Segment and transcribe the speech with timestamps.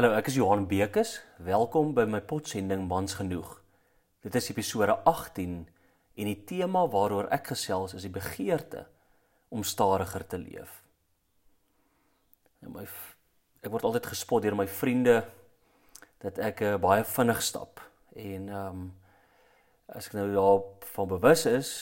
[0.00, 1.10] Hallo, ek is Johan Bekes.
[1.44, 3.50] Welkom by my potsending Mans genoeg.
[4.24, 5.58] Dit is episode 18
[6.16, 8.86] en die tema waaroor ek gesels is die begeerte
[9.52, 10.78] om stadiger te leef.
[12.64, 12.86] En my
[13.60, 15.18] ek word altyd gespot deur my vriende
[16.24, 17.84] dat ek uh, baie vinnig stap
[18.16, 18.90] en ehm um,
[19.92, 21.74] as ek nou daarvan bewus is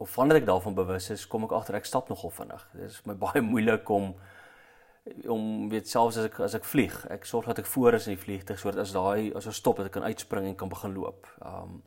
[0.00, 2.64] of wanneer ek daarvan bewus is, kom ek agter ek stap nogal vinnig.
[2.72, 4.14] Dit is my baie moeilik om
[5.26, 8.14] om weet selfs as ek as ek vlieg, ek sorg dat ek voor is in
[8.14, 10.94] die vliegtuig sodat as daai as ons stop dat ek kan uitspring en kan begin
[10.94, 11.26] loop.
[11.46, 11.82] Um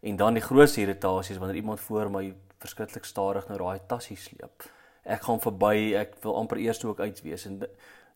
[0.00, 2.28] en dan die grootste irritasie is wanneer iemand voor my
[2.62, 4.68] verskriklik stadig nou daai tassie sleep.
[5.02, 7.64] Ek gaan verby, ek wil amper eers ek uit wees en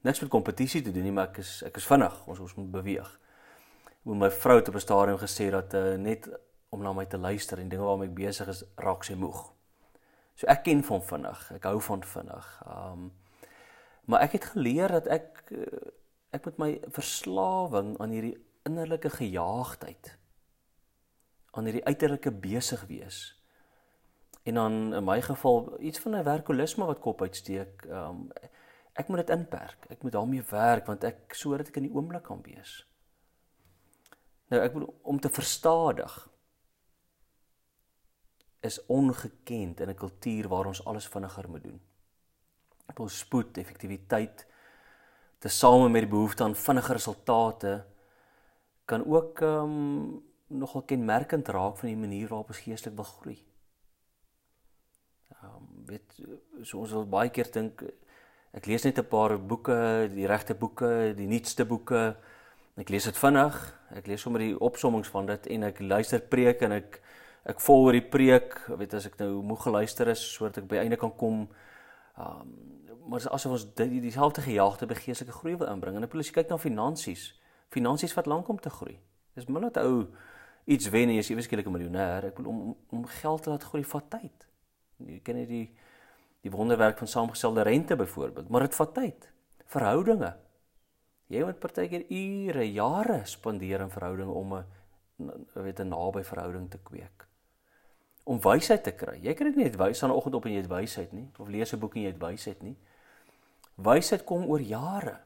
[0.07, 2.71] niks met kompetisie te doen nie, maar ek is ek is vinnig, ons ons moet
[2.71, 3.09] beweeg.
[4.05, 6.29] Hoe my vrou te op 'n stadium gesê dat uh, net
[6.71, 9.53] om na my te luister en dinge waarmee ek besig is raak sy moeg.
[10.35, 12.63] So ek ken van vinnig, ek hou van vinnig.
[12.67, 13.13] Um
[14.05, 15.91] Maar ek het geleer dat ek eh,
[16.33, 20.17] ek met my verslawing aan hierdie innerlike gejaagdheid
[21.53, 23.19] aan hierdie uiterlike besig wees.
[24.49, 28.31] En dan in my geval iets van 'n werkolisme wat kop uitsteek um,
[28.93, 29.85] ek moet dit inperk.
[29.89, 32.89] Ek moet daarmee werk want ek sodat ek in die oomblik kan wees.
[34.49, 36.29] Nou ek bedoel om te verstadig
[38.61, 41.81] is ongekend in 'n kultuur waar ons alles vinniger moet doen
[42.99, 44.47] wil spoed, effektiwiteit
[45.43, 47.73] tesame met die behoefte aan vinnige resultate
[48.85, 53.39] kan ook ehm um, nogal kenmerkend raak van die manier waarop ons geestelik wil groei.
[55.39, 56.19] Ehm um, weet
[56.63, 57.83] so ons wil baie keer dink
[58.53, 62.17] ek lees net 'n paar boeke, die regte boeke, die nuutste boeke.
[62.77, 63.57] Ek lees dit vinnig.
[63.91, 67.01] Ek lees sommer die opsommings van dit en ek luister preek en ek
[67.45, 70.77] ek volg oor die preek, weet as ek nou moeg geluister is sodat ek by
[70.77, 71.49] einde kan kom
[72.19, 75.97] Ehm um, maar asof ons die, dieselfde gejaagde by geestelike groei wil inbring.
[75.97, 77.33] En as jy kyk na finansies,
[77.73, 78.99] finansies wat lank om te groei.
[79.35, 80.07] Dis min dat ou
[80.65, 82.27] iets wen en jy is ewe skielik 'n miljonair.
[82.27, 84.47] Ek bedoel om om geld te laat groei vat tyd.
[84.99, 85.69] Jy ken nie die
[86.43, 89.33] die wonderwerk van saamgestelde rente byvoorbeeld, maar dit vat tyd.
[89.67, 90.37] Verhoudinge.
[91.27, 94.65] Jy moet partykeer ure, jare spandeer in verhoudinge om 'n
[95.55, 97.32] weet 'n naby verhouding te kweek
[98.25, 99.19] om wysheid te kry.
[99.23, 101.29] Jy kan dit nie net wys aan 'n oggend op en jy het wysheid nie
[101.39, 102.77] of lees 'n boek en jy het wysheid nie.
[103.77, 105.21] Wysheid kom oor jare.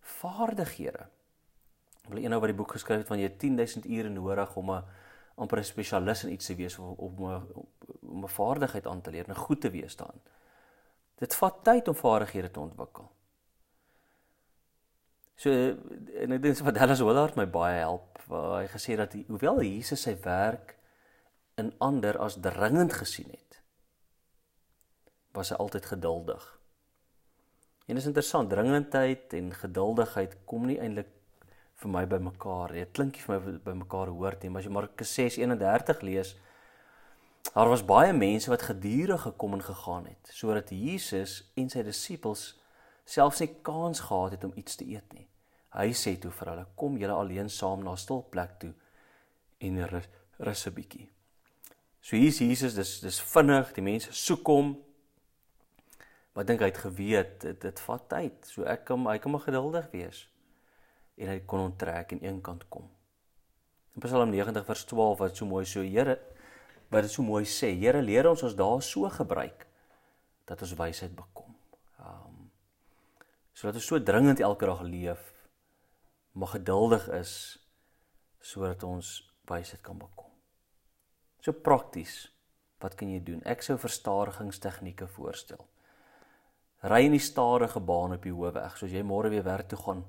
[0.00, 1.06] Vaardighede.
[2.08, 4.84] Wil eenou wat die boek geskryf het van jy 10000 ure nodig om 'n
[5.36, 7.42] amper 'n spesialis in iets te wees of om 'n
[8.00, 10.20] om 'n vaardigheid aan te leer, 'n goed te wees daarin.
[11.18, 13.10] Dit vat tyd om vaardighede te ontwikkel.
[15.34, 19.24] So en ek dink wat Dallas Willard my baie help, waar hy gesê dat die,
[19.28, 20.76] hoewel Jesus sy werk
[21.62, 23.60] in ander as dringend gesien het,
[25.32, 26.44] was hy altyd geduldig.
[27.86, 31.10] En is interessant, dringendheid en geduldigheid kom nie eintlik
[31.82, 32.84] vir my by mekaar nie.
[32.86, 36.34] Dit klink nie vir my by mekaar hoort nie, maar as jy Markus 6:31 lees,
[37.52, 42.44] daar was baie mense wat gedurig gekom en gegaan het, sodat Jesus en sy disippels
[43.04, 45.26] selfs nie kans gehad het om iets te eet nie.
[45.72, 48.74] Hy sê toe vir hulle: "Kom julle alleen saam na 'n stil plek toe
[49.58, 49.88] en
[50.38, 51.10] rus 'n bietjie."
[52.02, 54.72] So hier's Jesus, dis dis vinnig, die mense soek hom.
[56.34, 58.48] Maar dink hy het geweet dit dit vat tyd.
[58.48, 60.24] So ek kan hy kan maar geduldig wees.
[61.20, 62.88] En hy kon onttrek en een kant kom.
[63.94, 66.18] In Psalm 90 vers 12 wat so mooi so Here
[66.92, 69.66] wat dit so mooi sê, Here leer ons ons daar so gebruik
[70.48, 71.54] dat ons wysheid bekom.
[72.00, 72.50] Ehm um,
[73.52, 75.22] sodat ons so dringend elke dag leef,
[76.32, 77.36] maar geduldig is
[78.40, 79.14] sodat ons
[79.46, 80.21] wysheid kan bekom.
[81.42, 82.30] So prakties.
[82.78, 83.40] Wat kan jy doen?
[83.46, 85.58] Ek sou verstadigingstegnieke voorstel.
[86.86, 90.04] Ry in die stadige baan op die hoofweg, soos jy môre weer werk toe gaan.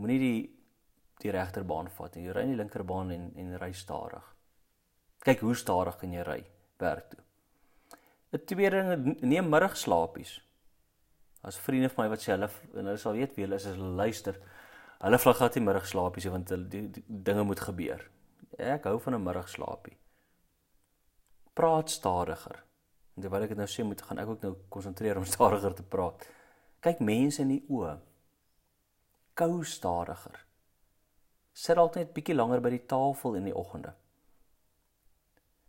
[0.00, 0.38] Moenie die
[1.16, 2.26] die regterbaan vat nie.
[2.26, 4.24] Jy ry in die linkerbaan en en ry stadig.
[5.24, 6.42] Kyk hoe stadig kan jy ry
[6.80, 7.22] werk toe.
[8.32, 10.40] 'n Tweede ding, neem middagslaapies.
[11.42, 13.76] As vriende van my wat sê hulle en hulle sal weet wie hulle is as
[13.76, 14.40] hulle luister.
[15.00, 18.10] Hulle vlug gehad die middagslaapies want die, die, die dinge moet gebeur.
[18.58, 19.96] Ek hou van 'n middagslaapie
[21.56, 22.60] praat stadiger.
[23.16, 25.86] En terwyl ek dit nou sê, moet gaan ek ook nou konsentreer om stadiger te
[25.86, 26.26] praat.
[26.84, 27.96] Kyk mense in die oë.
[29.36, 30.42] Kou stadiger.
[31.56, 33.94] Sit dalk net bietjie langer by die tafel in die oggende.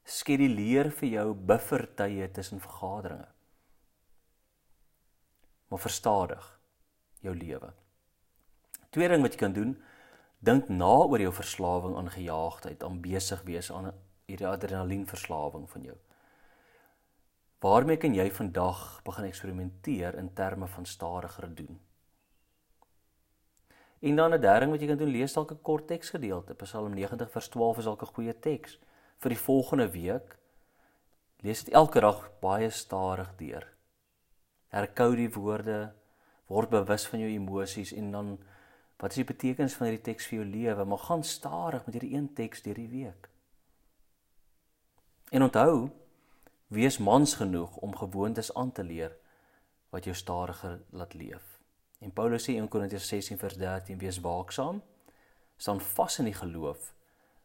[0.07, 3.27] Skeduleer vir jou buffertye tussen vergaderinge.
[5.67, 6.45] Maar verstadig
[7.23, 7.71] jou lewe.
[8.91, 9.73] Tweede ding wat jy kan doen,
[10.39, 13.91] dink na oor jou verslawing aan gejaagdheid, aan besig wees aan
[14.27, 15.93] hierdie adrenalienverslawing van jou.
[17.63, 21.77] Waarmee kan jy vandag begin eksperimenteer in terme van stadiger doen?
[23.99, 26.53] En dan 'n derde ding wat jy kan doen, lees dalk 'n kort teksgedeelte.
[26.53, 28.79] Psalm 90 vers 12 is dalk 'n goeie teks
[29.17, 30.37] vir die volgende week.
[31.39, 33.73] Lees dit elke dag baie stadig deur.
[34.67, 35.93] Herkou die woorde,
[36.47, 38.39] word bewus van jou emosies en dan
[38.97, 40.85] wat is die betekenis van hierdie teks vir jou lewe?
[40.85, 43.29] Maar gaan stadig met hierdie een teks deur die week.
[45.29, 45.89] En onthou,
[46.67, 49.15] wees mans genoeg om gewoontes aan te leer
[49.89, 51.59] wat jou stadiger laat leef.
[51.99, 54.81] En Paulus sê in Korintiërs 16 vers 13 wees waaksaam,
[55.57, 56.93] staan vas in die geloof,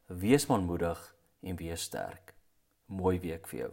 [0.06, 2.34] wees manmoedig en wees sterk.
[2.86, 3.72] Mooi week vir jou.